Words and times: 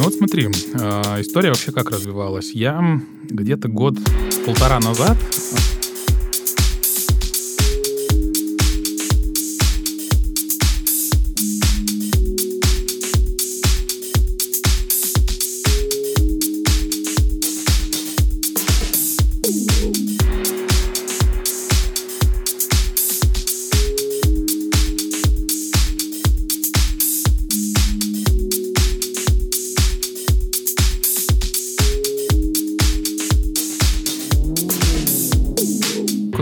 Ну 0.00 0.06
вот 0.06 0.14
смотри, 0.14 0.46
э, 0.46 1.20
история 1.20 1.50
вообще 1.50 1.72
как 1.72 1.90
развивалась. 1.90 2.52
Я 2.52 3.02
где-то 3.24 3.68
год-полтора 3.68 4.80
назад 4.80 5.18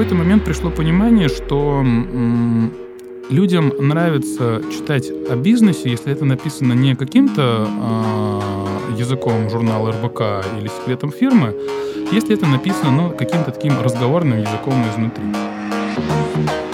какой-то 0.00 0.14
момент 0.14 0.46
пришло 0.46 0.70
понимание, 0.70 1.28
что 1.28 1.84
людям 3.28 3.70
нравится 3.78 4.62
читать 4.72 5.10
о 5.28 5.36
бизнесе, 5.36 5.90
если 5.90 6.10
это 6.10 6.24
написано 6.24 6.72
не 6.72 6.96
каким-то 6.96 7.68
э, 7.68 8.92
языком 8.98 9.50
журнала 9.50 9.92
РБК 9.92 10.46
или 10.58 10.68
секретом 10.68 11.12
фирмы, 11.12 11.54
если 12.12 12.32
это 12.32 12.46
написано 12.46 12.90
ну, 12.90 13.10
каким-то 13.10 13.50
таким 13.50 13.78
разговорным 13.82 14.38
языком 14.38 14.72
изнутри. 14.90 16.69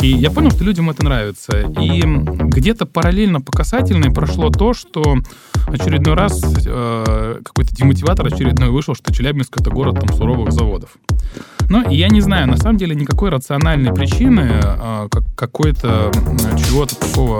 И 0.00 0.08
я 0.08 0.30
понял, 0.30 0.50
что 0.50 0.64
людям 0.64 0.88
это 0.90 1.04
нравится. 1.04 1.60
И 1.80 2.02
где-то 2.02 2.86
параллельно 2.86 3.40
по 3.40 3.52
касательной 3.52 4.10
прошло 4.10 4.50
то, 4.50 4.72
что 4.72 5.18
очередной 5.66 6.14
раз 6.14 6.42
э, 6.66 7.40
какой-то 7.44 7.74
демотиватор 7.74 8.26
очередной 8.26 8.70
вышел, 8.70 8.94
что 8.94 9.12
Челябинск 9.12 9.60
это 9.60 9.70
город 9.70 10.00
там 10.00 10.16
суровых 10.16 10.52
заводов. 10.52 10.96
Но 11.68 11.88
я 11.88 12.08
не 12.08 12.20
знаю, 12.20 12.48
на 12.48 12.56
самом 12.56 12.78
деле 12.78 12.96
никакой 12.96 13.30
рациональной 13.30 13.92
причины, 13.92 14.60
э, 14.62 15.08
как, 15.10 15.22
какой-то 15.36 16.10
э, 16.14 16.58
чего-то 16.58 16.96
такого, 16.96 17.38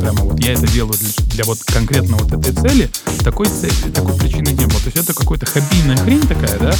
прямо 0.00 0.24
вот 0.24 0.40
я 0.40 0.52
это 0.52 0.66
делаю 0.70 0.94
для, 1.00 1.26
для 1.34 1.44
вот 1.44 1.58
конкретно 1.64 2.16
вот 2.18 2.32
этой 2.32 2.52
цели, 2.52 2.90
такой, 3.24 3.46
цели, 3.46 3.92
такой 3.92 4.14
причины 4.18 4.48
не 4.48 4.66
было. 4.66 4.80
То 4.80 4.90
есть 4.92 4.96
это 4.98 5.14
какой-то 5.14 5.46
хоббийная 5.46 5.96
хрень 5.96 6.20
такая, 6.22 6.58
да, 6.58 6.72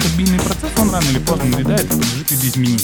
хоббийный 0.00 0.40
процесс, 0.40 0.70
он 0.78 0.90
рано 0.90 1.04
или 1.10 1.18
поздно 1.18 1.44
надоедает 1.46 1.84
и 1.84 1.88
подлежит 1.88 2.30
видоизменению. 2.30 2.80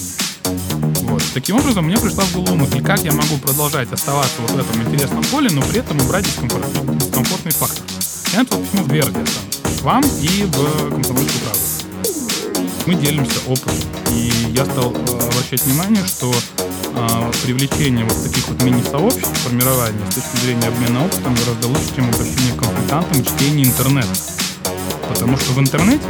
Вот. 1.03 1.23
Таким 1.35 1.57
образом, 1.57 1.85
мне 1.85 1.99
пришла 1.99 2.25
в 2.25 2.33
голову 2.33 2.57
мысль, 2.57 2.83
как 2.83 3.01
я 3.05 3.13
могу 3.13 3.39
продолжать 3.39 3.93
оставаться 3.93 4.41
вот 4.41 4.51
в 4.51 4.59
этом 4.59 4.83
интересном 4.83 5.23
поле, 5.25 5.51
но 5.51 5.63
при 5.63 5.81
этом 5.81 6.01
убрать 6.01 6.25
дискомфортный, 6.25 6.97
дискомфортный 6.97 7.53
фактор. 7.53 7.85
Я 8.33 8.41
написал 8.41 8.61
письмо 8.61 8.83
в 8.83 8.89
две 8.89 9.01
радиостанции. 9.01 9.81
К 9.81 9.83
вам 9.83 10.05
и 10.21 10.45
в 10.45 10.91
Комсомольскую 10.91 11.43
правду. 11.43 11.61
Мы 12.87 12.95
делимся 12.95 13.39
опытом. 13.47 13.75
И 14.13 14.33
я 14.55 14.65
стал 14.65 14.93
э, 14.93 15.29
обращать 15.29 15.63
внимание, 15.65 16.05
что 16.07 16.33
э, 16.33 17.33
привлечение 17.43 18.05
вот 18.05 18.23
таких 18.23 18.49
вот 18.49 18.63
мини-сообществ, 18.63 19.37
формирование 19.45 20.01
с 20.11 20.15
точки 20.15 20.37
зрения 20.45 20.69
обмена 20.69 21.05
опытом 21.05 21.35
гораздо 21.35 21.69
лучше, 21.69 21.95
чем 21.97 22.09
обращение 22.09 22.53
к 22.55 22.59
консультантам, 22.59 23.25
чтение 23.25 23.67
интернета. 23.67 24.15
Потому 25.09 25.37
что 25.37 25.53
в 25.53 25.61
интернете, 25.61 26.05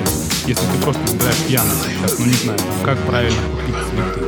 если 0.47 0.65
ты 0.67 0.79
просто 0.83 1.01
играешь 1.15 1.37
пьяно 1.47 1.71
сейчас, 1.85 2.19
ну 2.19 2.27
не 2.27 2.33
знаю, 2.33 2.59
как 2.85 2.99
правильно 3.07 3.41
купить 3.51 3.77
цветы. 3.91 4.27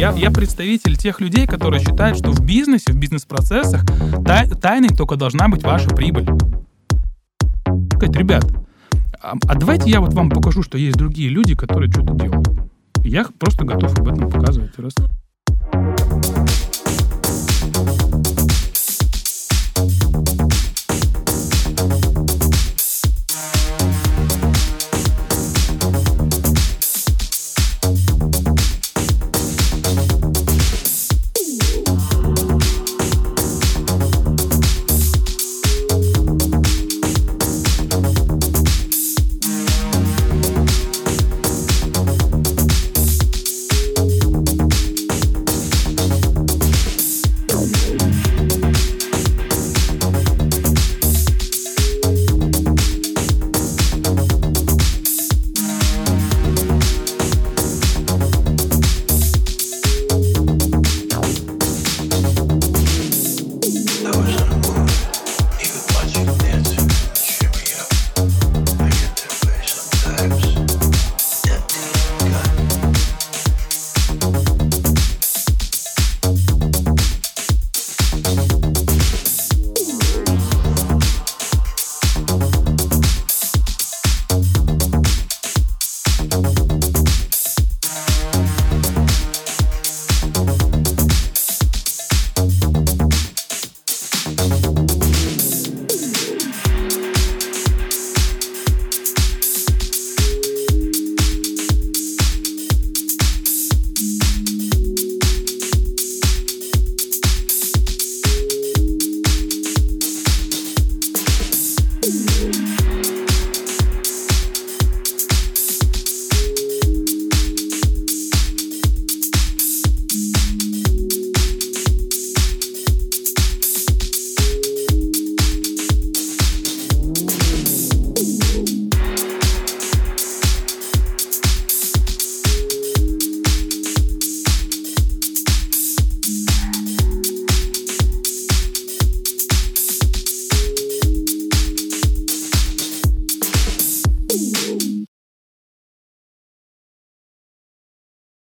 Я, 0.00 0.12
я 0.12 0.30
представитель 0.30 0.96
тех 0.96 1.20
людей, 1.20 1.46
которые 1.46 1.78
считают, 1.78 2.16
что 2.16 2.30
в 2.30 2.40
бизнесе, 2.40 2.90
в 2.90 2.96
бизнес-процессах 2.96 3.84
тай, 4.24 4.48
тайной 4.48 4.88
только 4.88 5.16
должна 5.16 5.46
быть 5.48 5.62
ваша 5.62 5.90
прибыль. 5.90 6.26
Сказать, 7.96 8.16
ребят, 8.16 8.46
а, 9.20 9.34
а 9.46 9.54
давайте 9.54 9.90
я 9.90 10.00
вот 10.00 10.14
вам 10.14 10.30
покажу, 10.30 10.62
что 10.62 10.78
есть 10.78 10.96
другие 10.96 11.28
люди, 11.28 11.54
которые 11.54 11.92
что-то 11.92 12.14
делают. 12.14 12.48
Я 13.04 13.26
просто 13.38 13.66
готов 13.66 13.98
об 13.98 14.08
этом 14.08 14.30
показывать. 14.30 14.70
Раз. 14.78 14.94